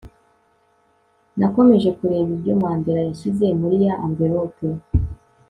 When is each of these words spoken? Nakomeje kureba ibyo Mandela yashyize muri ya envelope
Nakomeje 1.39 1.89
kureba 1.97 2.29
ibyo 2.35 2.53
Mandela 2.61 3.01
yashyize 3.07 3.45
muri 3.59 3.75
ya 3.85 3.93
envelope 4.05 4.67